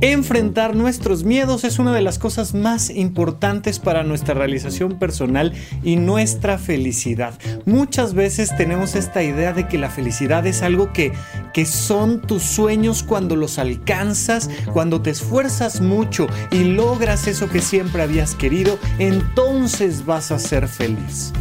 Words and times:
Enfrentar 0.00 0.76
nuestros 0.76 1.24
miedos 1.24 1.64
es 1.64 1.80
una 1.80 1.92
de 1.92 2.02
las 2.02 2.20
cosas 2.20 2.54
más 2.54 2.88
importantes 2.88 3.80
para 3.80 4.04
nuestra 4.04 4.32
realización 4.32 4.96
personal 4.96 5.52
y 5.82 5.96
nuestra 5.96 6.56
felicidad. 6.56 7.34
Muchas 7.66 8.14
veces 8.14 8.56
tenemos 8.56 8.94
esta 8.94 9.24
idea 9.24 9.52
de 9.52 9.66
que 9.66 9.76
la 9.76 9.90
felicidad 9.90 10.46
es 10.46 10.62
algo 10.62 10.92
que, 10.92 11.12
que 11.52 11.66
son 11.66 12.22
tus 12.22 12.44
sueños 12.44 13.02
cuando 13.02 13.34
los 13.34 13.58
alcanzas, 13.58 14.48
cuando 14.72 15.02
te 15.02 15.10
esfuerzas 15.10 15.80
mucho 15.80 16.28
y 16.52 16.62
logras 16.62 17.26
eso 17.26 17.48
que 17.48 17.60
siempre 17.60 18.02
habías 18.02 18.36
querido, 18.36 18.78
entonces 19.00 20.06
vas 20.06 20.30
a 20.30 20.38
ser 20.38 20.68
feliz. 20.68 21.32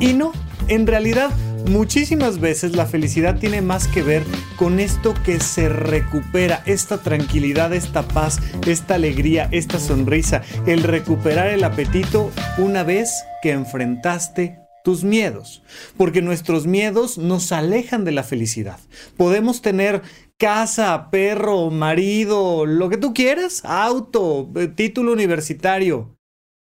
Y 0.00 0.14
no, 0.14 0.32
en 0.68 0.86
realidad 0.86 1.30
Muchísimas 1.68 2.38
veces 2.38 2.76
la 2.76 2.86
felicidad 2.86 3.38
tiene 3.38 3.60
más 3.60 3.88
que 3.88 4.02
ver 4.02 4.22
con 4.56 4.78
esto 4.78 5.14
que 5.24 5.40
se 5.40 5.68
recupera, 5.68 6.62
esta 6.64 6.98
tranquilidad, 6.98 7.74
esta 7.74 8.06
paz, 8.06 8.38
esta 8.66 8.94
alegría, 8.94 9.48
esta 9.50 9.80
sonrisa, 9.80 10.42
el 10.66 10.84
recuperar 10.84 11.48
el 11.48 11.64
apetito 11.64 12.30
una 12.56 12.84
vez 12.84 13.10
que 13.42 13.50
enfrentaste 13.50 14.60
tus 14.84 15.02
miedos, 15.02 15.64
porque 15.96 16.22
nuestros 16.22 16.68
miedos 16.68 17.18
nos 17.18 17.50
alejan 17.50 18.04
de 18.04 18.12
la 18.12 18.22
felicidad. 18.22 18.78
Podemos 19.16 19.60
tener 19.60 20.02
casa, 20.38 21.10
perro, 21.10 21.70
marido, 21.70 22.64
lo 22.64 22.88
que 22.88 22.96
tú 22.96 23.12
quieras, 23.12 23.62
auto, 23.64 24.48
eh, 24.54 24.68
título 24.68 25.12
universitario. 25.12 26.16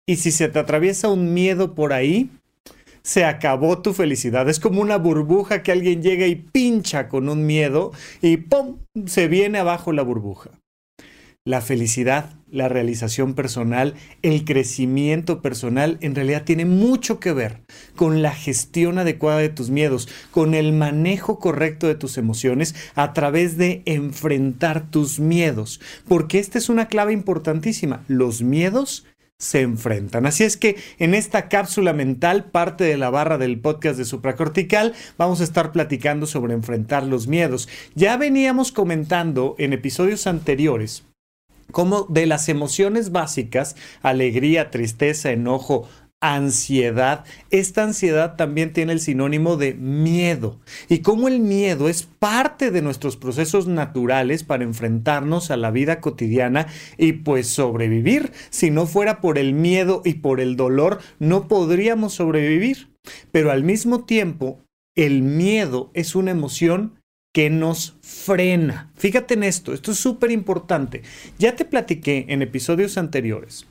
Y 0.08 0.16
si 0.16 0.32
se 0.32 0.48
te 0.48 0.58
atraviesa 0.58 1.08
un 1.08 1.32
miedo 1.32 1.76
por 1.76 1.92
ahí, 1.92 2.30
se 3.08 3.24
acabó 3.24 3.80
tu 3.80 3.94
felicidad. 3.94 4.50
Es 4.50 4.60
como 4.60 4.82
una 4.82 4.98
burbuja 4.98 5.62
que 5.62 5.72
alguien 5.72 6.02
llega 6.02 6.26
y 6.26 6.34
pincha 6.34 7.08
con 7.08 7.30
un 7.30 7.46
miedo 7.46 7.90
y 8.20 8.36
¡pum! 8.36 8.80
se 9.06 9.28
viene 9.28 9.58
abajo 9.58 9.92
la 9.92 10.02
burbuja. 10.02 10.50
La 11.46 11.62
felicidad, 11.62 12.34
la 12.50 12.68
realización 12.68 13.32
personal, 13.32 13.94
el 14.20 14.44
crecimiento 14.44 15.40
personal 15.40 15.96
en 16.02 16.14
realidad 16.14 16.44
tiene 16.44 16.66
mucho 16.66 17.18
que 17.18 17.32
ver 17.32 17.62
con 17.96 18.20
la 18.20 18.34
gestión 18.34 18.98
adecuada 18.98 19.38
de 19.38 19.48
tus 19.48 19.70
miedos, 19.70 20.06
con 20.30 20.52
el 20.52 20.74
manejo 20.74 21.38
correcto 21.38 21.86
de 21.86 21.94
tus 21.94 22.18
emociones 22.18 22.74
a 22.94 23.14
través 23.14 23.56
de 23.56 23.80
enfrentar 23.86 24.90
tus 24.90 25.18
miedos, 25.18 25.80
porque 26.06 26.38
esta 26.38 26.58
es 26.58 26.68
una 26.68 26.88
clave 26.88 27.14
importantísima. 27.14 28.04
Los 28.06 28.42
miedos 28.42 29.06
se 29.38 29.60
enfrentan. 29.60 30.26
Así 30.26 30.44
es 30.44 30.56
que 30.56 30.76
en 30.98 31.14
esta 31.14 31.48
cápsula 31.48 31.92
mental, 31.92 32.46
parte 32.46 32.84
de 32.84 32.96
la 32.96 33.10
barra 33.10 33.38
del 33.38 33.60
podcast 33.60 33.96
de 33.96 34.04
supracortical, 34.04 34.94
vamos 35.16 35.40
a 35.40 35.44
estar 35.44 35.70
platicando 35.70 36.26
sobre 36.26 36.54
enfrentar 36.54 37.04
los 37.04 37.28
miedos. 37.28 37.68
Ya 37.94 38.16
veníamos 38.16 38.72
comentando 38.72 39.54
en 39.58 39.72
episodios 39.72 40.26
anteriores 40.26 41.04
cómo 41.70 42.06
de 42.08 42.26
las 42.26 42.48
emociones 42.48 43.12
básicas, 43.12 43.76
alegría, 44.02 44.70
tristeza, 44.70 45.30
enojo, 45.30 45.88
ansiedad. 46.20 47.24
Esta 47.50 47.84
ansiedad 47.84 48.36
también 48.36 48.72
tiene 48.72 48.92
el 48.92 49.00
sinónimo 49.00 49.56
de 49.56 49.74
miedo. 49.74 50.58
Y 50.88 50.98
como 50.98 51.28
el 51.28 51.40
miedo 51.40 51.88
es 51.88 52.02
parte 52.02 52.70
de 52.70 52.82
nuestros 52.82 53.16
procesos 53.16 53.66
naturales 53.66 54.44
para 54.44 54.64
enfrentarnos 54.64 55.50
a 55.50 55.56
la 55.56 55.70
vida 55.70 56.00
cotidiana 56.00 56.66
y 56.96 57.12
pues 57.12 57.48
sobrevivir. 57.48 58.32
Si 58.50 58.70
no 58.70 58.86
fuera 58.86 59.20
por 59.20 59.38
el 59.38 59.54
miedo 59.54 60.02
y 60.04 60.14
por 60.14 60.40
el 60.40 60.56
dolor, 60.56 60.98
no 61.18 61.48
podríamos 61.48 62.14
sobrevivir. 62.14 62.88
Pero 63.30 63.50
al 63.50 63.64
mismo 63.64 64.04
tiempo, 64.04 64.60
el 64.96 65.22
miedo 65.22 65.90
es 65.94 66.14
una 66.14 66.32
emoción 66.32 66.98
que 67.32 67.50
nos 67.50 67.96
frena. 68.00 68.90
Fíjate 68.96 69.34
en 69.34 69.44
esto, 69.44 69.72
esto 69.72 69.92
es 69.92 69.98
súper 69.98 70.32
importante. 70.32 71.02
Ya 71.38 71.54
te 71.54 71.64
platiqué 71.64 72.26
en 72.28 72.42
episodios 72.42 72.98
anteriores 72.98 73.66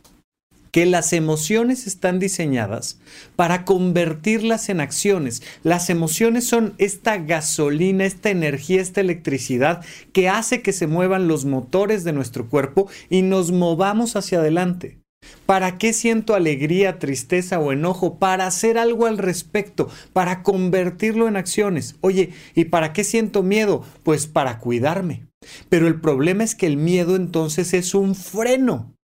que 0.72 0.86
las 0.86 1.14
emociones 1.14 1.88
están 1.88 2.20
diseñadas 2.20 3.00
para 3.36 3.66
convertirlas 3.66 4.70
en 4.70 4.80
acciones. 4.80 5.42
Las 5.64 5.90
emociones 5.90 6.46
son 6.46 6.74
esta 6.78 7.18
gasolina, 7.18 8.06
esta 8.06 8.30
energía, 8.30 8.82
esta 8.82 9.02
electricidad 9.02 9.84
que 10.14 10.30
hace 10.30 10.62
que 10.62 10.74
se 10.74 10.88
muevan 10.88 11.28
los 11.28 11.46
motores 11.46 12.04
de 12.04 12.14
nuestro 12.14 12.50
cuerpo 12.50 12.90
y 13.10 13.22
nos 13.22 13.52
movamos 13.52 14.16
hacia 14.16 14.40
adelante. 14.40 15.00
¿Para 15.46 15.78
qué 15.78 15.94
siento 15.94 16.36
alegría, 16.36 17.00
tristeza 17.00 17.60
o 17.60 17.72
enojo? 17.72 18.20
Para 18.20 18.48
hacer 18.48 18.78
algo 18.78 19.06
al 19.06 19.18
respecto, 19.18 19.90
para 20.14 20.44
convertirlo 20.44 21.28
en 21.28 21.38
acciones. 21.38 21.96
Oye, 22.02 22.32
¿y 22.54 22.66
para 22.66 22.94
qué 22.94 23.04
siento 23.04 23.44
miedo? 23.44 23.84
Pues 24.04 24.28
para 24.28 24.60
cuidarme. 24.60 25.28
Pero 25.70 25.88
el 25.88 26.00
problema 26.02 26.44
es 26.44 26.56
que 26.56 26.68
el 26.68 26.78
miedo 26.78 27.16
entonces 27.16 27.74
es 27.74 27.96
un 27.96 28.16
freno. 28.16 28.97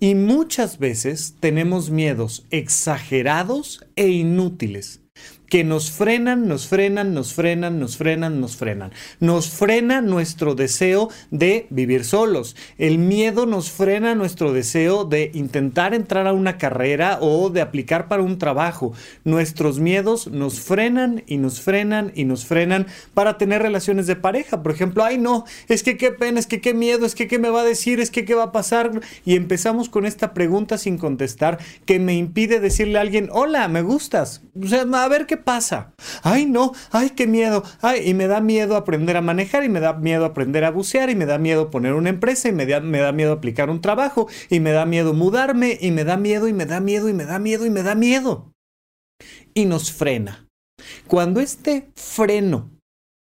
Y 0.00 0.14
muchas 0.14 0.78
veces 0.78 1.34
tenemos 1.40 1.90
miedos 1.90 2.46
exagerados 2.50 3.84
e 3.96 4.08
inútiles 4.08 5.00
que 5.48 5.64
nos 5.64 5.90
frenan, 5.90 6.48
nos 6.48 6.66
frenan, 6.66 7.14
nos 7.14 7.34
frenan, 7.34 7.78
nos 7.78 7.96
frenan, 7.96 8.40
nos 8.40 8.56
frenan. 8.56 8.92
Nos 9.20 9.50
frena 9.50 10.00
nuestro 10.00 10.54
deseo 10.54 11.08
de 11.30 11.66
vivir 11.70 12.04
solos. 12.04 12.56
El 12.78 12.98
miedo 12.98 13.46
nos 13.46 13.70
frena 13.70 14.14
nuestro 14.14 14.52
deseo 14.52 15.04
de 15.04 15.30
intentar 15.34 15.94
entrar 15.94 16.26
a 16.26 16.32
una 16.32 16.58
carrera 16.58 17.18
o 17.20 17.50
de 17.50 17.60
aplicar 17.60 18.08
para 18.08 18.22
un 18.22 18.38
trabajo. 18.38 18.92
Nuestros 19.24 19.78
miedos 19.78 20.26
nos 20.26 20.60
frenan 20.60 21.22
y 21.26 21.38
nos 21.38 21.60
frenan 21.60 22.12
y 22.14 22.24
nos 22.24 22.44
frenan 22.44 22.86
para 23.14 23.38
tener 23.38 23.62
relaciones 23.62 24.06
de 24.06 24.16
pareja. 24.16 24.62
Por 24.62 24.72
ejemplo, 24.72 25.04
ay 25.04 25.18
no, 25.18 25.44
es 25.68 25.82
que 25.82 25.96
qué 25.96 26.10
pena, 26.10 26.40
es 26.40 26.46
que 26.46 26.60
qué 26.60 26.74
miedo, 26.74 27.06
es 27.06 27.14
que 27.14 27.28
qué 27.28 27.38
me 27.38 27.50
va 27.50 27.60
a 27.60 27.64
decir, 27.64 28.00
es 28.00 28.10
que 28.10 28.24
qué 28.24 28.34
va 28.34 28.44
a 28.44 28.52
pasar. 28.52 29.00
Y 29.24 29.36
empezamos 29.36 29.88
con 29.88 30.06
esta 30.06 30.34
pregunta 30.34 30.78
sin 30.78 30.98
contestar 30.98 31.58
que 31.84 31.98
me 31.98 32.14
impide 32.14 32.60
decirle 32.60 32.98
a 32.98 33.02
alguien, 33.02 33.28
hola, 33.32 33.68
me 33.68 33.82
gustas. 33.82 34.42
O 34.60 34.66
sea, 34.66 34.82
a 34.82 35.08
ver 35.08 35.26
qué 35.26 35.35
pasa? 35.36 35.94
Ay, 36.22 36.46
no, 36.46 36.72
ay, 36.90 37.10
qué 37.10 37.26
miedo. 37.26 37.62
Ay, 37.80 38.08
y 38.08 38.14
me 38.14 38.26
da 38.26 38.40
miedo 38.40 38.76
aprender 38.76 39.16
a 39.16 39.20
manejar 39.20 39.64
y 39.64 39.68
me 39.68 39.80
da 39.80 39.94
miedo 39.94 40.24
aprender 40.24 40.64
a 40.64 40.70
bucear 40.70 41.10
y 41.10 41.14
me 41.14 41.26
da 41.26 41.38
miedo 41.38 41.70
poner 41.70 41.94
una 41.94 42.10
empresa 42.10 42.48
y 42.48 42.52
me 42.52 42.66
da, 42.66 42.80
me 42.80 42.98
da 42.98 43.12
miedo 43.12 43.32
aplicar 43.32 43.70
un 43.70 43.80
trabajo 43.80 44.28
y 44.50 44.60
me 44.60 44.72
da 44.72 44.86
miedo 44.86 45.14
mudarme 45.14 45.78
y 45.80 45.90
me 45.90 46.04
da 46.04 46.16
miedo 46.16 46.48
y 46.48 46.52
me 46.52 46.66
da 46.66 46.80
miedo 46.80 47.08
y 47.08 47.12
me 47.12 47.24
da 47.24 47.38
miedo 47.38 47.66
y 47.66 47.70
me 47.70 47.82
da 47.82 47.94
miedo. 47.94 48.52
Y 49.54 49.64
nos 49.64 49.92
frena. 49.92 50.48
Cuando 51.06 51.40
este 51.40 51.90
freno 51.94 52.70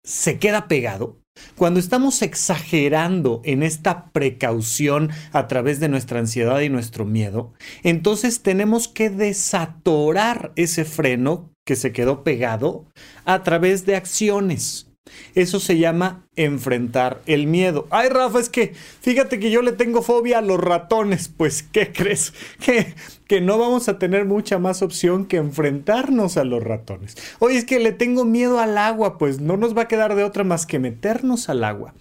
se 0.05 0.39
queda 0.39 0.69
pegado, 0.69 1.23
cuando 1.56 1.81
estamos 1.81 2.23
exagerando 2.23 3.41
en 3.44 3.62
esta 3.62 4.11
precaución 4.12 5.11
a 5.33 5.47
través 5.49 5.81
de 5.81 5.89
nuestra 5.89 6.19
ansiedad 6.19 6.61
y 6.61 6.69
nuestro 6.69 7.05
miedo, 7.05 7.53
entonces 7.83 8.43
tenemos 8.43 8.89
que 8.89 9.11
desatorar 9.11 10.53
ese 10.56 10.84
freno 10.84 11.52
que 11.65 11.77
se 11.77 11.93
quedó 11.93 12.25
pegado 12.25 12.87
a 13.25 13.43
través 13.43 13.87
de 13.87 13.97
acciones. 13.97 14.89
Eso 15.34 15.61
se 15.61 15.78
llama 15.78 16.27
enfrentar 16.37 17.23
el 17.27 17.47
miedo. 17.47 17.87
Ay, 17.91 18.09
Rafa, 18.09 18.39
es 18.39 18.49
que 18.49 18.73
fíjate 19.00 19.39
que 19.41 19.50
yo 19.50 19.61
le 19.61 19.73
tengo 19.73 20.03
fobia 20.03 20.39
a 20.39 20.43
los 20.43 20.61
ratones. 20.61 21.28
Pues, 21.28 21.62
¿qué 21.62 21.93
crees? 21.93 22.33
Que, 22.61 22.95
que 23.27 23.41
no 23.41 23.59
vamos 23.59 23.89
a 23.89 23.99
tener 23.99 24.25
mucha 24.25 24.59
más 24.59 24.83
opción 24.83 25.27
que 25.27 25.39
enfrentarnos 25.39 26.37
a 26.37 26.45
los 26.45 26.62
ratones. 26.62 27.17
Oye, 27.41 27.59
es 27.59 27.65
que 27.65 27.81
le 27.81 27.93
tengo 27.93 28.25
miedo 28.25 28.61
al 28.61 28.79
agua. 28.79 29.19
Pues 29.19 29.41
no 29.41 29.56
nos 29.56 29.77
va 29.77 29.83
a 29.83 29.89
quedar 29.89 30.15
de 30.15 30.25
otra 30.25 30.44
más 30.44 30.67
que 30.67 30.79
meternos 30.79 31.49
al 31.49 31.65
agua. 31.65 31.94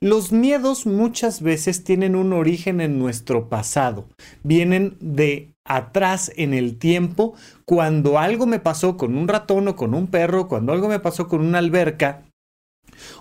Los 0.00 0.30
miedos 0.30 0.86
muchas 0.86 1.40
veces 1.40 1.82
tienen 1.82 2.16
un 2.16 2.32
origen 2.32 2.80
en 2.80 2.98
nuestro 2.98 3.48
pasado. 3.48 4.06
Vienen 4.42 4.96
de 5.00 5.54
atrás 5.64 6.30
en 6.36 6.52
el 6.52 6.78
tiempo 6.78 7.34
cuando 7.64 8.18
algo 8.18 8.46
me 8.46 8.60
pasó 8.60 8.96
con 8.96 9.16
un 9.16 9.26
ratón 9.26 9.68
o 9.68 9.76
con 9.76 9.94
un 9.94 10.06
perro, 10.06 10.48
cuando 10.48 10.72
algo 10.72 10.88
me 10.88 11.00
pasó 11.00 11.28
con 11.28 11.40
una 11.40 11.58
alberca, 11.58 12.22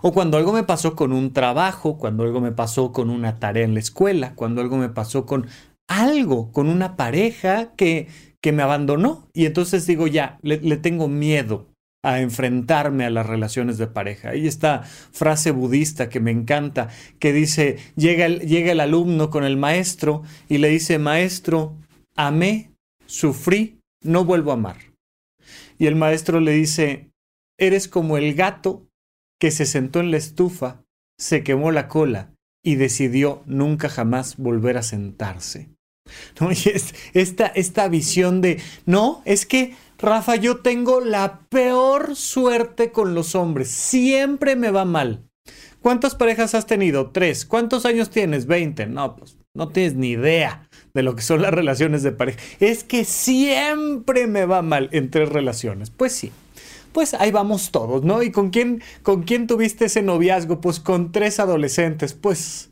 o 0.01 0.13
cuando 0.13 0.37
algo 0.37 0.53
me 0.53 0.63
pasó 0.63 0.95
con 0.95 1.11
un 1.11 1.33
trabajo, 1.33 1.97
cuando 1.97 2.23
algo 2.23 2.41
me 2.41 2.51
pasó 2.51 2.91
con 2.91 3.09
una 3.09 3.39
tarea 3.39 3.63
en 3.63 3.73
la 3.73 3.79
escuela, 3.79 4.33
cuando 4.35 4.61
algo 4.61 4.77
me 4.77 4.89
pasó 4.89 5.25
con 5.25 5.47
algo, 5.87 6.51
con 6.51 6.67
una 6.67 6.95
pareja 6.95 7.73
que, 7.75 8.07
que 8.41 8.51
me 8.51 8.63
abandonó. 8.63 9.27
Y 9.33 9.45
entonces 9.45 9.87
digo, 9.87 10.07
ya, 10.07 10.39
le, 10.41 10.59
le 10.59 10.77
tengo 10.77 11.07
miedo 11.07 11.67
a 12.05 12.21
enfrentarme 12.21 13.03
a 13.03 13.09
las 13.09 13.25
relaciones 13.25 13.79
de 13.79 13.87
pareja. 13.87 14.29
Hay 14.29 14.45
esta 14.45 14.83
frase 14.83 15.49
budista 15.49 16.07
que 16.07 16.19
me 16.19 16.29
encanta, 16.29 16.89
que 17.17 17.33
dice, 17.33 17.77
llega 17.95 18.27
el, 18.27 18.41
llega 18.41 18.71
el 18.71 18.79
alumno 18.79 19.31
con 19.31 19.43
el 19.43 19.57
maestro 19.57 20.21
y 20.47 20.59
le 20.59 20.69
dice, 20.69 20.99
maestro, 20.99 21.75
amé, 22.15 22.69
sufrí, 23.07 23.79
no 24.03 24.23
vuelvo 24.23 24.51
a 24.51 24.53
amar. 24.53 24.77
Y 25.79 25.87
el 25.87 25.95
maestro 25.95 26.39
le 26.39 26.51
dice, 26.51 27.09
eres 27.57 27.87
como 27.87 28.17
el 28.17 28.35
gato 28.35 28.85
que 29.39 29.49
se 29.49 29.65
sentó 29.65 29.99
en 29.99 30.11
la 30.11 30.17
estufa, 30.17 30.83
se 31.17 31.43
quemó 31.43 31.71
la 31.71 31.87
cola 31.87 32.29
y 32.63 32.75
decidió 32.75 33.41
nunca 33.47 33.89
jamás 33.89 34.37
volver 34.37 34.77
a 34.77 34.83
sentarse. 34.83 35.69
¿No? 36.39 36.49
esta, 37.13 37.47
esta 37.47 37.87
visión 37.87 38.41
de, 38.41 38.61
no, 38.85 39.23
es 39.25 39.47
que, 39.47 39.75
Rafa, 39.97 40.35
yo 40.35 40.57
tengo 40.57 41.01
la 41.01 41.39
peor 41.49 42.15
suerte 42.15 42.91
con 42.91 43.13
los 43.13 43.35
hombres, 43.35 43.69
siempre 43.69 44.55
me 44.55 44.71
va 44.71 44.85
mal. 44.85 45.25
¿Cuántas 45.85 46.15
parejas 46.15 46.55
has 46.55 46.65
tenido? 46.65 47.11
Tres. 47.11 47.45
¿Cuántos 47.45 47.85
años 47.85 48.09
tienes? 48.09 48.47
Veinte. 48.47 48.87
No, 48.87 49.15
pues 49.15 49.37
no 49.53 49.67
tienes 49.67 49.93
ni 49.93 50.09
idea 50.09 50.67
de 50.95 51.03
lo 51.03 51.15
que 51.15 51.21
son 51.21 51.43
las 51.43 51.53
relaciones 51.53 52.01
de 52.01 52.11
pareja. 52.11 52.39
Es 52.59 52.83
que 52.83 53.05
siempre 53.05 54.25
me 54.25 54.47
va 54.47 54.63
mal 54.63 54.89
en 54.93 55.11
tres 55.11 55.29
relaciones. 55.29 55.91
Pues 55.91 56.11
sí. 56.13 56.31
Pues 56.91 57.13
ahí 57.13 57.29
vamos 57.29 57.69
todos, 57.69 58.03
¿no? 58.03 58.23
¿Y 58.23 58.31
con 58.31 58.49
quién, 58.49 58.81
con 59.03 59.21
quién 59.21 59.45
tuviste 59.45 59.85
ese 59.85 60.01
noviazgo? 60.01 60.59
Pues 60.59 60.79
con 60.79 61.11
tres 61.11 61.39
adolescentes. 61.39 62.13
Pues 62.15 62.71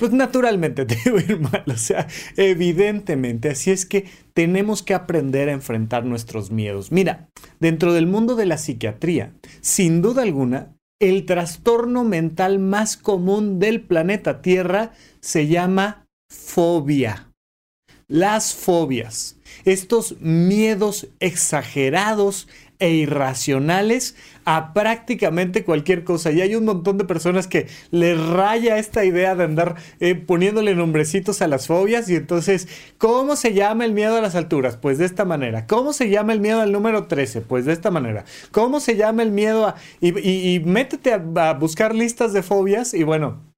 pues 0.00 0.12
naturalmente 0.12 0.84
te 0.86 1.10
va 1.10 1.20
a 1.20 1.22
ir 1.22 1.38
mal, 1.38 1.64
o 1.66 1.76
sea, 1.76 2.08
evidentemente. 2.36 3.50
Así 3.50 3.70
es 3.70 3.84
que 3.84 4.06
tenemos 4.32 4.82
que 4.82 4.94
aprender 4.94 5.50
a 5.50 5.52
enfrentar 5.52 6.06
nuestros 6.06 6.50
miedos. 6.50 6.90
Mira, 6.90 7.28
dentro 7.60 7.92
del 7.92 8.06
mundo 8.06 8.34
de 8.34 8.46
la 8.46 8.56
psiquiatría, 8.56 9.34
sin 9.60 10.00
duda 10.00 10.22
alguna, 10.22 10.74
el 11.00 11.26
trastorno 11.26 12.02
mental 12.04 12.58
más 12.58 12.96
común 12.96 13.58
del 13.58 13.82
planeta 13.82 14.40
Tierra 14.40 14.92
se 15.20 15.46
llama 15.46 16.06
fobia. 16.30 17.32
Las 18.08 18.54
fobias, 18.54 19.36
estos 19.64 20.18
miedos 20.20 21.08
exagerados 21.20 22.48
e 22.80 22.90
irracionales 22.90 24.16
a 24.44 24.72
prácticamente 24.72 25.64
cualquier 25.64 26.02
cosa. 26.02 26.32
Y 26.32 26.40
hay 26.40 26.54
un 26.54 26.64
montón 26.64 26.98
de 26.98 27.04
personas 27.04 27.46
que 27.46 27.68
les 27.90 28.18
raya 28.18 28.78
esta 28.78 29.04
idea 29.04 29.34
de 29.34 29.44
andar 29.44 29.76
eh, 30.00 30.14
poniéndole 30.14 30.74
nombrecitos 30.74 31.42
a 31.42 31.46
las 31.46 31.66
fobias. 31.66 32.08
Y 32.08 32.16
entonces, 32.16 32.66
¿cómo 32.98 33.36
se 33.36 33.54
llama 33.54 33.84
el 33.84 33.92
miedo 33.92 34.16
a 34.16 34.20
las 34.20 34.34
alturas? 34.34 34.76
Pues 34.76 34.98
de 34.98 35.04
esta 35.04 35.24
manera. 35.24 35.66
¿Cómo 35.66 35.92
se 35.92 36.08
llama 36.08 36.32
el 36.32 36.40
miedo 36.40 36.60
al 36.60 36.72
número 36.72 37.06
13? 37.06 37.42
Pues 37.42 37.66
de 37.66 37.72
esta 37.72 37.90
manera. 37.90 38.24
¿Cómo 38.50 38.80
se 38.80 38.96
llama 38.96 39.22
el 39.22 39.30
miedo 39.30 39.66
a... 39.66 39.76
Y, 40.00 40.60
métete 40.64 41.12
a 41.12 41.54
buscar 41.54 41.94
listas 41.94 42.32
de 42.32 42.42
fobias 42.42 42.94
y 42.94 43.04
bueno, 43.04 43.49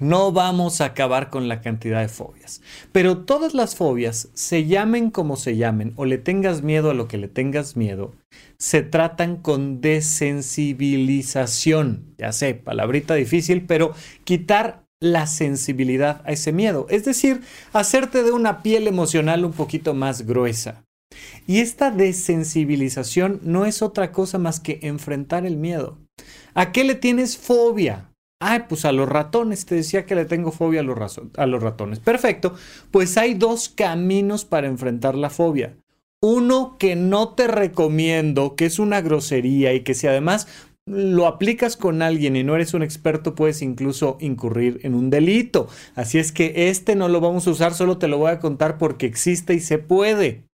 no 0.00 0.32
vamos 0.32 0.80
a 0.80 0.86
acabar 0.86 1.30
con 1.30 1.46
la 1.48 1.60
cantidad 1.60 2.00
de 2.00 2.08
fobias. 2.08 2.62
Pero 2.92 3.18
todas 3.18 3.54
las 3.54 3.76
fobias, 3.76 4.28
se 4.34 4.66
llamen 4.66 5.10
como 5.10 5.36
se 5.36 5.56
llamen 5.56 5.92
o 5.96 6.04
le 6.04 6.18
tengas 6.18 6.62
miedo 6.62 6.90
a 6.90 6.94
lo 6.94 7.08
que 7.08 7.18
le 7.18 7.28
tengas 7.28 7.76
miedo, 7.76 8.12
se 8.58 8.82
tratan 8.82 9.36
con 9.36 9.80
desensibilización. 9.80 12.14
Ya 12.18 12.32
sé, 12.32 12.54
palabrita 12.54 13.14
difícil, 13.14 13.64
pero 13.66 13.94
quitar 14.24 14.88
la 15.00 15.26
sensibilidad 15.26 16.22
a 16.24 16.32
ese 16.32 16.52
miedo. 16.52 16.86
Es 16.90 17.04
decir, 17.04 17.42
hacerte 17.72 18.22
de 18.22 18.32
una 18.32 18.62
piel 18.62 18.88
emocional 18.88 19.44
un 19.44 19.52
poquito 19.52 19.94
más 19.94 20.26
gruesa. 20.26 20.84
Y 21.46 21.60
esta 21.60 21.90
desensibilización 21.90 23.40
no 23.42 23.64
es 23.64 23.82
otra 23.82 24.12
cosa 24.12 24.38
más 24.38 24.60
que 24.60 24.80
enfrentar 24.82 25.46
el 25.46 25.56
miedo. 25.56 25.98
¿A 26.54 26.72
qué 26.72 26.84
le 26.84 26.94
tienes 26.94 27.38
fobia? 27.38 28.10
Ay, 28.40 28.64
pues 28.68 28.84
a 28.84 28.92
los 28.92 29.08
ratones, 29.08 29.66
te 29.66 29.74
decía 29.74 30.06
que 30.06 30.14
le 30.14 30.24
tengo 30.24 30.52
fobia 30.52 30.80
a 30.80 30.84
los, 30.84 31.20
a 31.36 31.46
los 31.46 31.62
ratones. 31.62 31.98
Perfecto, 31.98 32.54
pues 32.92 33.18
hay 33.18 33.34
dos 33.34 33.68
caminos 33.68 34.44
para 34.44 34.68
enfrentar 34.68 35.16
la 35.16 35.28
fobia. 35.28 35.76
Uno 36.20 36.76
que 36.78 36.94
no 36.94 37.34
te 37.34 37.48
recomiendo, 37.48 38.54
que 38.54 38.66
es 38.66 38.78
una 38.78 39.00
grosería 39.00 39.74
y 39.74 39.80
que 39.80 39.94
si 39.94 40.06
además 40.06 40.46
lo 40.86 41.26
aplicas 41.26 41.76
con 41.76 42.00
alguien 42.00 42.36
y 42.36 42.44
no 42.44 42.54
eres 42.54 42.74
un 42.74 42.82
experto, 42.82 43.34
puedes 43.34 43.60
incluso 43.60 44.16
incurrir 44.20 44.80
en 44.82 44.94
un 44.94 45.10
delito. 45.10 45.68
Así 45.94 46.18
es 46.18 46.32
que 46.32 46.70
este 46.70 46.94
no 46.94 47.08
lo 47.08 47.20
vamos 47.20 47.46
a 47.46 47.50
usar, 47.50 47.74
solo 47.74 47.98
te 47.98 48.08
lo 48.08 48.18
voy 48.18 48.30
a 48.30 48.38
contar 48.38 48.78
porque 48.78 49.06
existe 49.06 49.54
y 49.54 49.60
se 49.60 49.78
puede. 49.78 50.47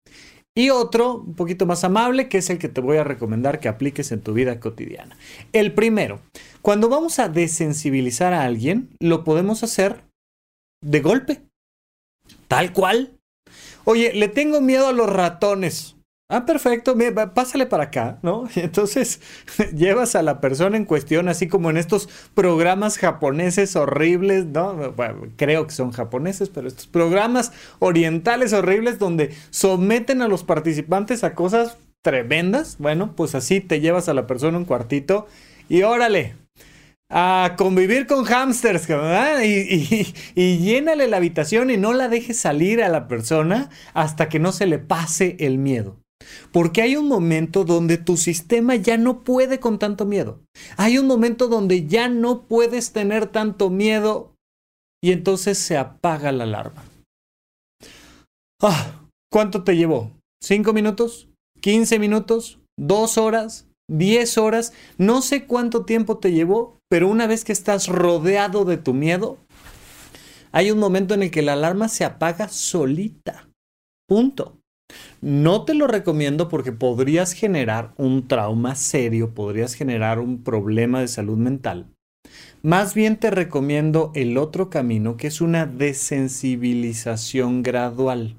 Y 0.57 0.69
otro, 0.69 1.17
un 1.17 1.35
poquito 1.35 1.65
más 1.65 1.83
amable, 1.83 2.29
que 2.29 2.37
es 2.37 2.49
el 2.49 2.57
que 2.57 2.69
te 2.69 2.79
voy 2.79 2.95
a 2.95 3.03
recomendar 3.03 3.59
que 3.59 3.67
apliques 3.67 4.13
en 4.13 4.21
tu 4.21 4.33
vida 4.33 4.61
cotidiana. 4.61 5.17
El 5.51 5.73
primero, 5.73 6.21
cuando 6.61 6.87
vamos 6.87 7.19
a 7.19 7.27
desensibilizar 7.27 8.33
a 8.33 8.43
alguien, 8.43 8.89
lo 8.99 9.25
podemos 9.25 9.63
hacer 9.63 10.05
de 10.81 11.01
golpe. 11.01 11.41
Tal 12.47 12.71
cual. 12.71 13.19
Oye, 13.83 14.13
le 14.13 14.29
tengo 14.29 14.61
miedo 14.61 14.87
a 14.87 14.93
los 14.93 15.09
ratones. 15.09 15.94
Ah, 16.27 16.43
perfecto, 16.43 16.97
pásale 17.35 17.67
para 17.67 17.83
acá, 17.85 18.17
¿no? 18.23 18.49
Y 18.55 18.61
entonces 18.61 19.21
llevas 19.75 20.15
a 20.15 20.23
la 20.23 20.41
persona 20.41 20.75
en 20.75 20.85
cuestión, 20.85 21.29
así 21.29 21.47
como 21.47 21.69
en 21.69 21.77
estos 21.77 22.09
programas 22.33 22.97
japoneses 22.97 23.75
horribles, 23.75 24.45
¿no? 24.45 24.95
Creo 25.35 25.67
que 25.67 25.73
son 25.73 25.91
japoneses, 25.91 26.49
pero 26.49 26.67
estos 26.67 26.87
programas 26.87 27.51
orientales 27.77 28.53
horribles 28.53 28.97
donde 28.97 29.35
someten 29.51 30.23
a 30.23 30.27
los 30.27 30.43
participantes 30.43 31.23
a 31.23 31.35
cosas 31.35 31.77
tremendas. 32.01 32.77
Bueno, 32.79 33.15
pues 33.15 33.35
así 33.35 33.61
te 33.61 33.79
llevas 33.79 34.09
a 34.09 34.15
la 34.15 34.25
persona 34.25 34.57
un 34.57 34.65
cuartito 34.65 35.27
y 35.69 35.83
órale, 35.83 36.35
a 37.09 37.53
convivir 37.55 38.07
con 38.07 38.25
hamsters, 38.25 38.87
¿verdad? 38.87 39.43
Y, 39.43 40.13
y, 40.35 40.57
llénale 40.57 41.07
la 41.07 41.17
habitación 41.17 41.69
y 41.69 41.77
no 41.77 41.93
la 41.93 42.09
dejes 42.09 42.39
salir 42.39 42.81
a 42.83 42.89
la 42.89 43.07
persona 43.07 43.69
hasta 43.93 44.27
que 44.27 44.39
no 44.39 44.51
se 44.51 44.65
le 44.65 44.79
pase 44.79 45.37
el 45.39 45.59
miedo. 45.59 45.97
Porque 46.51 46.81
hay 46.81 46.95
un 46.95 47.07
momento 47.07 47.65
donde 47.65 47.97
tu 47.97 48.17
sistema 48.17 48.75
ya 48.75 48.97
no 48.97 49.23
puede 49.23 49.59
con 49.59 49.79
tanto 49.79 50.05
miedo. 50.05 50.41
Hay 50.77 50.97
un 50.97 51.07
momento 51.07 51.47
donde 51.47 51.87
ya 51.87 52.09
no 52.09 52.43
puedes 52.43 52.91
tener 52.91 53.27
tanto 53.27 53.69
miedo 53.69 54.35
y 55.03 55.11
entonces 55.11 55.57
se 55.57 55.77
apaga 55.77 56.31
la 56.31 56.45
alarma. 56.45 56.83
Ah, 58.61 59.05
¿Cuánto 59.31 59.63
te 59.63 59.75
llevó? 59.75 60.11
¿Cinco 60.41 60.71
minutos? 60.71 61.27
¿Quince 61.59 61.99
minutos? 61.99 62.59
¿Dos 62.79 63.17
horas? 63.17 63.67
¿Diez 63.89 64.37
horas? 64.37 64.73
No 64.97 65.21
sé 65.21 65.45
cuánto 65.45 65.85
tiempo 65.85 66.19
te 66.19 66.31
llevó, 66.31 66.79
pero 66.89 67.09
una 67.09 67.27
vez 67.27 67.43
que 67.43 67.51
estás 67.51 67.87
rodeado 67.87 68.65
de 68.65 68.77
tu 68.77 68.93
miedo, 68.93 69.37
hay 70.51 70.71
un 70.71 70.79
momento 70.79 71.13
en 71.13 71.23
el 71.23 71.31
que 71.31 71.41
la 71.41 71.53
alarma 71.53 71.89
se 71.89 72.05
apaga 72.05 72.47
solita. 72.47 73.49
Punto. 74.07 74.57
No 75.21 75.65
te 75.65 75.73
lo 75.73 75.87
recomiendo 75.87 76.49
porque 76.49 76.71
podrías 76.71 77.33
generar 77.33 77.93
un 77.97 78.27
trauma 78.27 78.75
serio, 78.75 79.33
podrías 79.33 79.73
generar 79.73 80.19
un 80.19 80.43
problema 80.43 81.01
de 81.01 81.07
salud 81.07 81.37
mental. 81.37 81.91
Más 82.61 82.93
bien 82.93 83.17
te 83.17 83.31
recomiendo 83.31 84.11
el 84.15 84.37
otro 84.37 84.69
camino 84.69 85.17
que 85.17 85.27
es 85.27 85.41
una 85.41 85.65
desensibilización 85.65 87.63
gradual, 87.63 88.37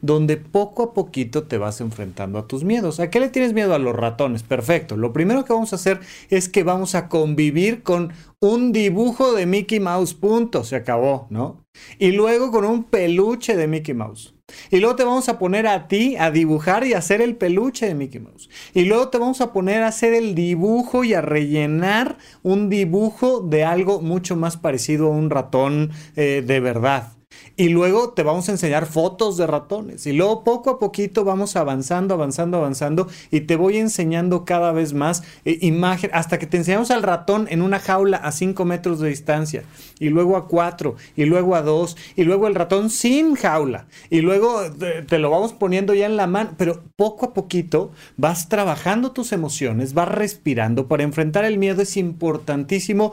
donde 0.00 0.36
poco 0.36 0.82
a 0.82 0.94
poquito 0.94 1.44
te 1.44 1.58
vas 1.58 1.80
enfrentando 1.80 2.38
a 2.38 2.46
tus 2.46 2.64
miedos. 2.64 3.00
¿A 3.00 3.10
qué 3.10 3.20
le 3.20 3.28
tienes 3.28 3.52
miedo 3.52 3.74
a 3.74 3.78
los 3.78 3.94
ratones? 3.94 4.42
Perfecto. 4.42 4.96
Lo 4.96 5.12
primero 5.12 5.44
que 5.44 5.52
vamos 5.52 5.72
a 5.72 5.76
hacer 5.76 6.00
es 6.30 6.48
que 6.48 6.62
vamos 6.62 6.94
a 6.94 7.08
convivir 7.08 7.82
con 7.82 8.12
un 8.40 8.72
dibujo 8.72 9.32
de 9.32 9.46
Mickey 9.46 9.80
Mouse, 9.80 10.14
punto, 10.14 10.64
se 10.64 10.76
acabó, 10.76 11.26
¿no? 11.30 11.64
Y 11.98 12.12
luego 12.12 12.50
con 12.50 12.64
un 12.64 12.84
peluche 12.84 13.56
de 13.56 13.66
Mickey 13.66 13.94
Mouse. 13.94 14.34
Y 14.70 14.78
luego 14.78 14.94
te 14.94 15.04
vamos 15.04 15.28
a 15.28 15.38
poner 15.38 15.66
a 15.66 15.88
ti 15.88 16.16
a 16.16 16.30
dibujar 16.30 16.86
y 16.86 16.94
hacer 16.94 17.20
el 17.20 17.34
peluche 17.36 17.86
de 17.86 17.94
Mickey 17.94 18.20
Mouse. 18.20 18.48
Y 18.74 18.84
luego 18.84 19.08
te 19.08 19.18
vamos 19.18 19.40
a 19.40 19.52
poner 19.52 19.82
a 19.82 19.88
hacer 19.88 20.14
el 20.14 20.34
dibujo 20.34 21.02
y 21.02 21.14
a 21.14 21.20
rellenar 21.20 22.18
un 22.42 22.68
dibujo 22.68 23.40
de 23.40 23.64
algo 23.64 24.00
mucho 24.00 24.36
más 24.36 24.56
parecido 24.56 25.08
a 25.08 25.10
un 25.10 25.30
ratón 25.30 25.90
eh, 26.14 26.44
de 26.46 26.60
verdad. 26.60 27.15
Y 27.58 27.70
luego 27.70 28.10
te 28.10 28.22
vamos 28.22 28.48
a 28.48 28.52
enseñar 28.52 28.84
fotos 28.84 29.38
de 29.38 29.46
ratones. 29.46 30.06
Y 30.06 30.12
luego 30.12 30.44
poco 30.44 30.70
a 30.70 30.78
poquito 30.78 31.24
vamos 31.24 31.56
avanzando, 31.56 32.12
avanzando, 32.12 32.58
avanzando. 32.58 33.08
Y 33.30 33.42
te 33.42 33.56
voy 33.56 33.78
enseñando 33.78 34.44
cada 34.44 34.72
vez 34.72 34.92
más 34.92 35.22
eh, 35.46 35.58
imagen, 35.62 36.10
hasta 36.12 36.38
que 36.38 36.46
te 36.46 36.58
enseñamos 36.58 36.90
al 36.90 37.02
ratón 37.02 37.46
en 37.48 37.62
una 37.62 37.78
jaula 37.78 38.18
a 38.18 38.30
5 38.30 38.62
metros 38.66 39.00
de 39.00 39.08
distancia. 39.08 39.64
Y 39.98 40.10
luego 40.10 40.36
a 40.36 40.48
4, 40.48 40.96
y 41.16 41.24
luego 41.24 41.54
a 41.54 41.62
2, 41.62 41.96
y 42.16 42.24
luego 42.24 42.46
el 42.46 42.54
ratón 42.54 42.90
sin 42.90 43.36
jaula. 43.36 43.86
Y 44.10 44.20
luego 44.20 44.70
te, 44.78 45.02
te 45.02 45.18
lo 45.18 45.30
vamos 45.30 45.54
poniendo 45.54 45.94
ya 45.94 46.04
en 46.04 46.18
la 46.18 46.26
mano. 46.26 46.50
Pero 46.58 46.82
poco 46.96 47.26
a 47.26 47.32
poquito 47.32 47.90
vas 48.18 48.50
trabajando 48.50 49.12
tus 49.12 49.32
emociones, 49.32 49.94
vas 49.94 50.08
respirando. 50.08 50.88
Para 50.88 51.04
enfrentar 51.04 51.46
el 51.46 51.56
miedo 51.56 51.80
es 51.80 51.96
importantísimo 51.96 53.12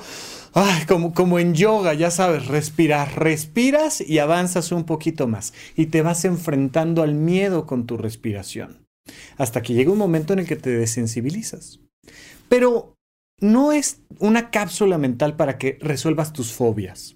ay, 0.54 0.86
como, 0.86 1.14
como 1.14 1.40
en 1.40 1.54
yoga, 1.54 1.94
ya 1.94 2.12
sabes, 2.12 2.48
respirar. 2.48 3.20
Respiras 3.20 4.02
y 4.02 4.20
avanzas 4.20 4.72
un 4.72 4.86
poquito 4.86 5.28
más 5.28 5.54
y 5.76 5.88
te 5.88 6.02
vas 6.02 6.26
enfrentando 6.26 7.02
al 7.02 7.16
miedo 7.16 7.66
con 7.66 7.86
tu 7.86 7.98
respiración. 7.98 8.86
Hasta 9.38 9.62
que 9.62 9.74
llega 9.74 9.92
un 9.92 9.98
momento 9.98 10.34
en 10.34 10.40
el 10.40 10.48
que 10.48 10.56
te 10.56 10.70
desensibilizas. 10.70 11.80
Pero 12.50 12.96
no 13.40 13.72
es 13.72 14.02
una 14.20 14.52
cápsula 14.52 14.98
mental 14.98 15.36
para 15.36 15.58
que 15.58 15.78
resuelvas 15.82 16.34
tus 16.34 16.54
fobias. 16.54 17.16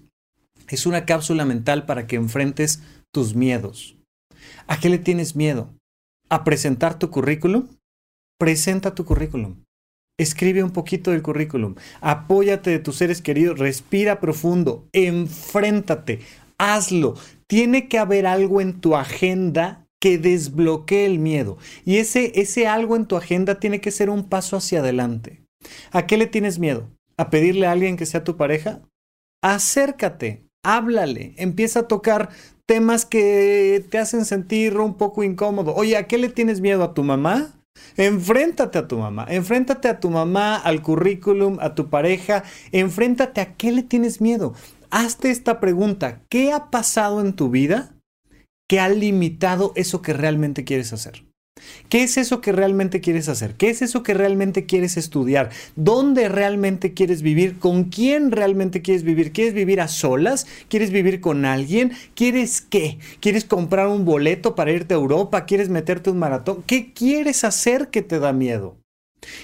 Es 0.68 0.84
una 0.84 1.06
cápsula 1.06 1.44
mental 1.44 1.86
para 1.86 2.06
que 2.06 2.16
enfrentes 2.16 2.82
tus 3.12 3.34
miedos. 3.34 3.96
¿A 4.66 4.78
qué 4.78 4.90
le 4.90 4.98
tienes 4.98 5.34
miedo? 5.34 5.70
¿A 6.28 6.44
presentar 6.44 6.98
tu 6.98 7.10
currículum? 7.10 7.68
Presenta 8.38 8.94
tu 8.94 9.04
currículum. 9.04 9.64
Escribe 10.18 10.62
un 10.62 10.72
poquito 10.72 11.12
del 11.12 11.22
currículum, 11.22 11.76
apóyate 12.00 12.70
de 12.70 12.78
tus 12.80 12.96
seres 12.96 13.22
queridos, 13.22 13.58
respira 13.58 14.20
profundo, 14.20 14.86
enfréntate, 14.92 16.20
hazlo. 16.58 17.14
Tiene 17.46 17.88
que 17.88 17.98
haber 17.98 18.26
algo 18.26 18.60
en 18.60 18.80
tu 18.80 18.96
agenda 18.96 19.86
que 20.00 20.18
desbloquee 20.18 21.06
el 21.06 21.18
miedo. 21.18 21.56
Y 21.84 21.96
ese, 21.96 22.32
ese 22.34 22.66
algo 22.66 22.96
en 22.96 23.06
tu 23.06 23.16
agenda 23.16 23.58
tiene 23.58 23.80
que 23.80 23.90
ser 23.90 24.10
un 24.10 24.28
paso 24.28 24.56
hacia 24.56 24.80
adelante. 24.80 25.40
¿A 25.92 26.06
qué 26.06 26.16
le 26.18 26.26
tienes 26.26 26.58
miedo? 26.58 26.88
a 27.18 27.30
pedirle 27.30 27.66
a 27.66 27.72
alguien 27.72 27.98
que 27.98 28.06
sea 28.06 28.24
tu 28.24 28.38
pareja? 28.38 28.80
Acércate, 29.42 30.44
háblale, 30.64 31.34
empieza 31.36 31.80
a 31.80 31.88
tocar 31.88 32.30
temas 32.64 33.04
que 33.04 33.84
te 33.90 33.98
hacen 33.98 34.24
sentir 34.24 34.78
un 34.78 34.94
poco 34.94 35.22
incómodo. 35.22 35.74
Oye, 35.74 35.96
¿a 35.96 36.06
qué 36.06 36.16
le 36.16 36.28
tienes 36.28 36.60
miedo 36.60 36.82
a 36.84 36.94
tu 36.94 37.02
mamá? 37.02 37.57
Enfréntate 37.96 38.78
a 38.78 38.88
tu 38.88 38.98
mamá, 38.98 39.26
enfréntate 39.28 39.88
a 39.88 40.00
tu 40.00 40.10
mamá, 40.10 40.56
al 40.56 40.82
currículum, 40.82 41.58
a 41.60 41.74
tu 41.74 41.88
pareja, 41.88 42.44
enfréntate 42.72 43.40
a 43.40 43.54
qué 43.54 43.72
le 43.72 43.82
tienes 43.82 44.20
miedo. 44.20 44.54
Hazte 44.90 45.30
esta 45.30 45.60
pregunta, 45.60 46.22
¿qué 46.28 46.52
ha 46.52 46.70
pasado 46.70 47.20
en 47.20 47.34
tu 47.34 47.50
vida 47.50 47.94
que 48.68 48.80
ha 48.80 48.88
limitado 48.88 49.72
eso 49.76 50.02
que 50.02 50.12
realmente 50.12 50.64
quieres 50.64 50.92
hacer? 50.92 51.27
¿Qué 51.88 52.02
es 52.02 52.16
eso 52.16 52.40
que 52.40 52.52
realmente 52.52 53.00
quieres 53.00 53.28
hacer? 53.28 53.54
¿Qué 53.54 53.70
es 53.70 53.82
eso 53.82 54.02
que 54.02 54.14
realmente 54.14 54.66
quieres 54.66 54.96
estudiar? 54.96 55.50
¿Dónde 55.76 56.28
realmente 56.28 56.94
quieres 56.94 57.22
vivir? 57.22 57.58
¿Con 57.58 57.84
quién 57.84 58.30
realmente 58.30 58.82
quieres 58.82 59.02
vivir? 59.02 59.32
¿Quieres 59.32 59.54
vivir 59.54 59.80
a 59.80 59.88
solas? 59.88 60.46
¿Quieres 60.68 60.90
vivir 60.90 61.20
con 61.20 61.44
alguien? 61.44 61.92
¿Quieres 62.14 62.60
qué? 62.60 62.98
¿Quieres 63.20 63.44
comprar 63.44 63.88
un 63.88 64.04
boleto 64.04 64.54
para 64.54 64.72
irte 64.72 64.94
a 64.94 64.98
Europa? 64.98 65.46
¿Quieres 65.46 65.68
meterte 65.68 66.10
un 66.10 66.18
maratón? 66.18 66.62
¿Qué 66.66 66.92
quieres 66.92 67.44
hacer 67.44 67.88
que 67.88 68.02
te 68.02 68.18
da 68.18 68.32
miedo? 68.32 68.76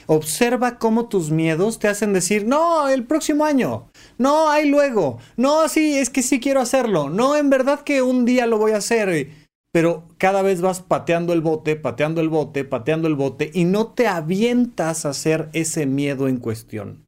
Observa 0.07 0.79
cómo 0.79 1.09
tus 1.09 1.31
miedos 1.31 1.79
te 1.79 1.89
hacen 1.89 2.13
decir, 2.13 2.47
no, 2.47 2.89
el 2.89 3.05
próximo 3.05 3.45
año, 3.45 3.89
no, 4.19 4.49
ahí 4.49 4.69
luego, 4.69 5.19
no, 5.37 5.69
sí, 5.69 5.99
es 5.99 6.11
que 6.11 6.23
sí 6.23 6.39
quiero 6.39 6.61
hacerlo, 6.61 7.11
no, 7.11 7.37
en 7.37 7.51
verdad 7.51 7.81
que 7.81 8.01
un 8.01 8.25
día 8.25 8.47
lo 8.47 8.59
voy 8.59 8.73
a 8.73 8.77
hacer 8.77 9.44
pero 9.75 10.05
cada 10.19 10.43
vez 10.43 10.61
vas 10.61 10.83
pateando 10.83 11.33
el 11.33 11.41
bote, 11.41 11.75
pateando 11.75 12.21
el 12.21 12.29
bote, 12.29 12.65
pateando 12.65 13.09
el 13.09 13.17
bote 13.17 13.51
y 13.53 13.65
no 13.65 13.89
te 13.89 14.07
avientas 14.07 15.05
a 15.05 15.09
hacer 15.09 15.49
ese 15.53 15.85
miedo 15.85 16.29
en 16.29 16.37
cuestión. 16.37 17.07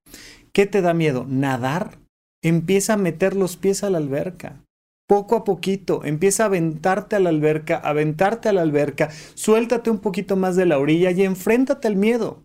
¿Qué 0.52 0.66
te 0.66 0.82
da 0.82 0.92
miedo? 0.92 1.26
¿Nadar? 1.28 1.98
Empieza 2.42 2.94
a 2.94 2.96
meter 2.96 3.36
los 3.36 3.56
pies 3.56 3.84
a 3.84 3.90
la 3.90 3.98
alberca. 3.98 4.64
Poco 5.06 5.36
a 5.36 5.44
poquito, 5.44 6.04
empieza 6.04 6.42
a 6.42 6.46
aventarte 6.46 7.14
a 7.14 7.20
la 7.20 7.28
alberca, 7.28 7.76
aventarte 7.76 8.48
a 8.48 8.52
la 8.52 8.62
alberca, 8.62 9.10
suéltate 9.34 9.88
un 9.88 10.00
poquito 10.00 10.34
más 10.34 10.56
de 10.56 10.66
la 10.66 10.80
orilla 10.80 11.12
y 11.12 11.22
enfréntate 11.22 11.86
al 11.86 11.94
miedo. 11.94 12.42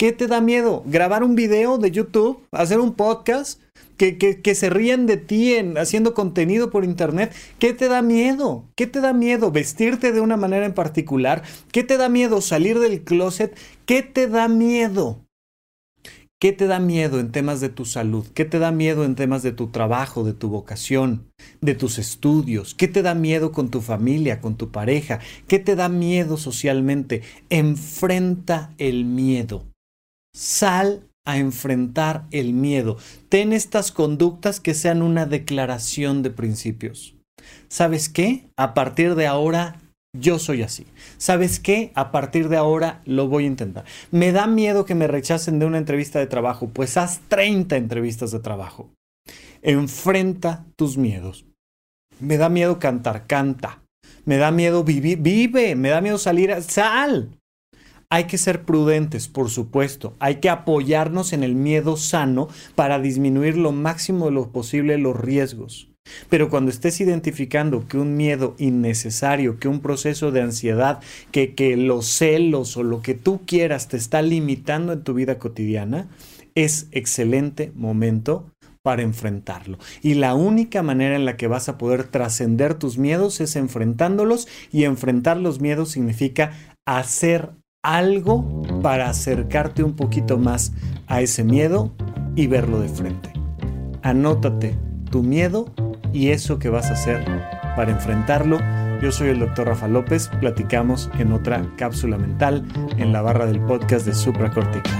¿Qué 0.00 0.12
te 0.12 0.28
da 0.28 0.40
miedo? 0.40 0.82
¿Grabar 0.86 1.22
un 1.22 1.34
video 1.34 1.76
de 1.76 1.90
YouTube? 1.90 2.40
¿Hacer 2.52 2.80
un 2.80 2.94
podcast? 2.94 3.60
que, 3.98 4.54
se 4.54 4.70
ríen 4.70 5.04
de 5.04 5.18
ti 5.18 5.52
en, 5.52 5.76
haciendo 5.76 6.14
contenido 6.14 6.70
por 6.70 6.86
internet. 6.86 7.34
¿Qué 7.58 7.74
te 7.74 7.86
da 7.86 8.00
miedo? 8.00 8.64
¿Qué 8.76 8.86
te 8.86 9.02
da 9.02 9.12
miedo? 9.12 9.50
¿Vestirte 9.52 10.12
de 10.12 10.22
una 10.22 10.38
manera 10.38 10.64
en 10.64 10.72
particular? 10.72 11.42
¿Qué 11.70 11.84
te 11.84 11.98
da 11.98 12.08
miedo? 12.08 12.40
¿Salir 12.40 12.78
del 12.78 13.04
closet? 13.04 13.54
¿Qué 13.84 14.02
te 14.02 14.26
da 14.26 14.48
miedo? 14.48 15.26
¿Qué 16.40 16.52
te 16.52 16.66
da 16.66 16.80
miedo 16.80 17.20
en 17.20 17.30
temas 17.30 17.60
de 17.60 17.68
tu 17.68 17.84
salud? 17.84 18.26
¿Qué 18.32 18.46
te 18.46 18.58
da 18.58 18.70
miedo 18.70 19.04
en 19.04 19.16
temas 19.16 19.42
de 19.42 19.52
tu 19.52 19.66
trabajo, 19.66 20.24
de 20.24 20.32
tu 20.32 20.48
vocación, 20.48 21.28
de 21.60 21.74
tus 21.74 21.98
estudios? 21.98 22.74
¿Qué 22.74 22.88
te 22.88 23.02
da 23.02 23.14
miedo 23.14 23.52
con 23.52 23.68
tu 23.68 23.82
familia, 23.82 24.40
con 24.40 24.56
tu 24.56 24.70
pareja? 24.70 25.20
¿Qué 25.46 25.58
te 25.58 25.76
da 25.76 25.90
miedo 25.90 26.38
socialmente? 26.38 27.20
Enfrenta 27.50 28.72
el 28.78 29.04
miedo. 29.04 29.69
Sal 30.34 31.06
a 31.24 31.38
enfrentar 31.38 32.26
el 32.30 32.52
miedo. 32.52 32.96
Ten 33.28 33.52
estas 33.52 33.92
conductas 33.92 34.60
que 34.60 34.74
sean 34.74 35.02
una 35.02 35.26
declaración 35.26 36.22
de 36.22 36.30
principios. 36.30 37.14
¿Sabes 37.68 38.08
qué? 38.08 38.48
A 38.56 38.74
partir 38.74 39.14
de 39.14 39.26
ahora 39.26 39.80
yo 40.12 40.38
soy 40.38 40.62
así. 40.62 40.86
¿Sabes 41.18 41.60
qué? 41.60 41.92
A 41.94 42.10
partir 42.10 42.48
de 42.48 42.56
ahora 42.56 43.00
lo 43.04 43.28
voy 43.28 43.44
a 43.44 43.48
intentar. 43.48 43.84
Me 44.10 44.32
da 44.32 44.46
miedo 44.46 44.84
que 44.84 44.94
me 44.94 45.06
rechacen 45.06 45.58
de 45.58 45.66
una 45.66 45.78
entrevista 45.78 46.18
de 46.18 46.26
trabajo. 46.26 46.68
Pues 46.68 46.96
haz 46.96 47.20
30 47.28 47.76
entrevistas 47.76 48.32
de 48.32 48.40
trabajo. 48.40 48.90
Enfrenta 49.62 50.64
tus 50.76 50.96
miedos. 50.96 51.44
Me 52.18 52.38
da 52.38 52.48
miedo 52.48 52.78
cantar, 52.78 53.26
canta. 53.26 53.82
Me 54.24 54.36
da 54.36 54.50
miedo 54.50 54.84
vivir, 54.84 55.18
vive. 55.18 55.76
Me 55.76 55.90
da 55.90 56.00
miedo 56.00 56.18
salir, 56.18 56.60
sal. 56.62 57.30
Hay 58.12 58.24
que 58.24 58.38
ser 58.38 58.64
prudentes, 58.64 59.28
por 59.28 59.50
supuesto. 59.50 60.16
Hay 60.18 60.36
que 60.36 60.50
apoyarnos 60.50 61.32
en 61.32 61.44
el 61.44 61.54
miedo 61.54 61.96
sano 61.96 62.48
para 62.74 62.98
disminuir 62.98 63.56
lo 63.56 63.70
máximo 63.70 64.26
de 64.26 64.32
lo 64.32 64.50
posible 64.50 64.98
los 64.98 65.18
riesgos. 65.18 65.90
Pero 66.28 66.48
cuando 66.48 66.72
estés 66.72 67.00
identificando 67.00 67.86
que 67.86 67.98
un 67.98 68.16
miedo 68.16 68.56
innecesario, 68.58 69.60
que 69.60 69.68
un 69.68 69.78
proceso 69.78 70.32
de 70.32 70.40
ansiedad, 70.40 70.98
que, 71.30 71.54
que 71.54 71.76
los 71.76 72.06
celos 72.06 72.76
o 72.76 72.82
lo 72.82 73.00
que 73.00 73.14
tú 73.14 73.42
quieras 73.46 73.86
te 73.86 73.96
está 73.96 74.22
limitando 74.22 74.92
en 74.92 75.04
tu 75.04 75.14
vida 75.14 75.38
cotidiana, 75.38 76.08
es 76.56 76.88
excelente 76.90 77.70
momento 77.76 78.50
para 78.82 79.02
enfrentarlo. 79.02 79.78
Y 80.02 80.14
la 80.14 80.34
única 80.34 80.82
manera 80.82 81.14
en 81.14 81.26
la 81.26 81.36
que 81.36 81.46
vas 81.46 81.68
a 81.68 81.78
poder 81.78 82.04
trascender 82.04 82.74
tus 82.74 82.98
miedos 82.98 83.40
es 83.40 83.54
enfrentándolos 83.54 84.48
y 84.72 84.84
enfrentar 84.84 85.36
los 85.36 85.60
miedos 85.60 85.90
significa 85.90 86.52
hacer 86.86 87.50
algo 87.82 88.62
para 88.82 89.08
acercarte 89.08 89.82
un 89.82 89.94
poquito 89.94 90.38
más 90.38 90.72
a 91.06 91.20
ese 91.20 91.44
miedo 91.44 91.92
y 92.36 92.46
verlo 92.46 92.80
de 92.80 92.88
frente. 92.88 93.32
Anótate 94.02 94.76
tu 95.10 95.22
miedo 95.22 95.72
y 96.12 96.28
eso 96.28 96.58
que 96.58 96.68
vas 96.68 96.90
a 96.90 96.94
hacer 96.94 97.24
para 97.76 97.90
enfrentarlo. 97.90 98.58
Yo 99.02 99.12
soy 99.12 99.28
el 99.28 99.40
doctor 99.40 99.68
Rafa 99.68 99.88
López, 99.88 100.28
platicamos 100.40 101.10
en 101.18 101.32
otra 101.32 101.64
cápsula 101.76 102.18
mental 102.18 102.66
en 102.98 103.12
la 103.12 103.22
barra 103.22 103.46
del 103.46 103.60
podcast 103.60 104.04
de 104.04 104.14
Supracortical. 104.14 104.99